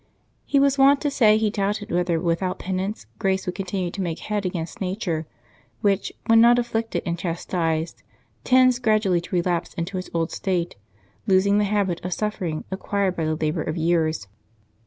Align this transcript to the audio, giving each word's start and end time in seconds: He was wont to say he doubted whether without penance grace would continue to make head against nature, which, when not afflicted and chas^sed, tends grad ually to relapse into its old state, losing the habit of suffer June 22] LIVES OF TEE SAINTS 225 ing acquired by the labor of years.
He 0.47 0.59
was 0.59 0.79
wont 0.79 0.99
to 1.01 1.11
say 1.11 1.37
he 1.37 1.51
doubted 1.51 1.91
whether 1.91 2.19
without 2.19 2.57
penance 2.57 3.05
grace 3.19 3.45
would 3.45 3.53
continue 3.53 3.91
to 3.91 4.01
make 4.01 4.17
head 4.17 4.47
against 4.47 4.81
nature, 4.81 5.27
which, 5.81 6.11
when 6.25 6.41
not 6.41 6.57
afflicted 6.57 7.03
and 7.05 7.19
chas^sed, 7.19 7.93
tends 8.43 8.79
grad 8.79 9.03
ually 9.03 9.21
to 9.21 9.35
relapse 9.35 9.75
into 9.75 9.99
its 9.99 10.09
old 10.11 10.31
state, 10.31 10.75
losing 11.27 11.59
the 11.59 11.65
habit 11.65 12.03
of 12.03 12.13
suffer 12.15 12.45
June 12.49 12.63
22] 12.63 12.63
LIVES 12.63 12.63
OF 12.63 12.63
TEE 12.63 12.69
SAINTS 12.71 12.79
225 12.79 12.79
ing 12.79 12.79
acquired 12.81 13.15
by 13.15 13.25
the 13.25 13.45
labor 13.45 13.61
of 13.61 13.77
years. 13.77 14.27